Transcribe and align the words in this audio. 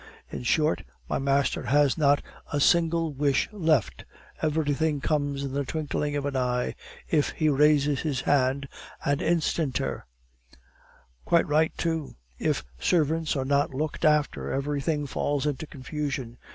In 0.31 0.41
short, 0.41 0.81
my 1.07 1.19
master 1.19 1.61
has 1.61 1.95
not 1.95 2.23
a 2.51 2.59
single 2.59 3.13
wish 3.13 3.47
left; 3.51 4.03
everything 4.41 4.99
comes 4.99 5.43
in 5.43 5.51
the 5.53 5.63
twinkling 5.63 6.15
of 6.15 6.25
an 6.25 6.35
eye, 6.35 6.73
if 7.11 7.29
he 7.33 7.49
raises 7.49 7.99
his 8.01 8.21
hand, 8.21 8.67
and 9.05 9.21
instanter. 9.21 10.07
Quite 11.23 11.45
right, 11.47 11.77
too. 11.77 12.15
If 12.39 12.63
servants 12.79 13.35
are 13.35 13.45
not 13.45 13.75
looked 13.75 14.03
after, 14.03 14.51
everything 14.51 15.05
falls 15.05 15.45
into 15.45 15.67
confusion. 15.67 16.39